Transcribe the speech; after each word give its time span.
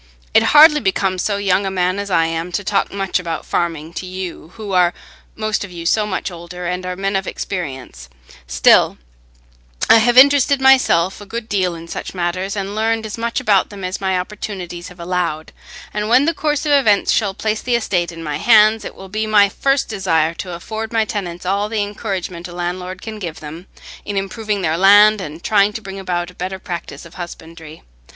It 0.33 0.41
hardly 0.57 0.79
becomes 0.79 1.21
so 1.21 1.37
young 1.37 1.63
a 1.63 1.69
man 1.69 1.99
as 1.99 2.09
I 2.09 2.25
am 2.25 2.51
to 2.53 2.63
talk 2.63 2.91
much 2.91 3.19
about 3.19 3.45
farming 3.45 3.93
to 3.93 4.07
you, 4.07 4.51
who 4.55 4.71
are 4.71 4.95
most 5.35 5.63
of 5.63 5.69
you 5.71 5.85
so 5.85 6.07
much 6.07 6.31
older, 6.31 6.65
and 6.65 6.87
are 6.87 6.95
men 6.95 7.15
of 7.15 7.27
experience; 7.27 8.09
still, 8.47 8.97
I 9.91 9.99
have 9.99 10.17
interested 10.17 10.59
myself 10.59 11.21
a 11.21 11.25
good 11.27 11.47
deal 11.47 11.75
in 11.75 11.87
such 11.87 12.15
matters, 12.15 12.55
and 12.55 12.73
learned 12.73 13.05
as 13.05 13.15
much 13.15 13.39
about 13.39 13.69
them 13.69 13.83
as 13.83 14.01
my 14.01 14.17
opportunities 14.17 14.87
have 14.87 14.99
allowed; 14.99 15.51
and 15.93 16.09
when 16.09 16.25
the 16.25 16.33
course 16.33 16.65
of 16.65 16.71
events 16.71 17.11
shall 17.11 17.35
place 17.35 17.61
the 17.61 17.75
estate 17.75 18.11
in 18.11 18.23
my 18.23 18.37
hands, 18.37 18.83
it 18.83 18.95
will 18.95 19.07
be 19.07 19.27
my 19.27 19.49
first 19.49 19.87
desire 19.87 20.33
to 20.33 20.53
afford 20.55 20.91
my 20.91 21.05
tenants 21.05 21.45
all 21.45 21.69
the 21.69 21.83
encouragement 21.83 22.47
a 22.47 22.53
landlord 22.53 23.03
can 23.03 23.19
give 23.19 23.39
them, 23.39 23.67
in 24.03 24.17
improving 24.17 24.63
their 24.63 24.77
land 24.79 25.21
and 25.21 25.43
trying 25.43 25.71
to 25.71 25.79
bring 25.79 25.99
about 25.99 26.31
a 26.31 26.33
better 26.33 26.57
practice 26.57 27.05
of 27.05 27.13
husbandry. 27.13 27.83